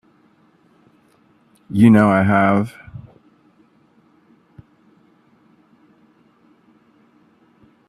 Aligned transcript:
You 1.69 1.91
know 1.91 2.09
I 2.09 2.23
have. 2.23 2.73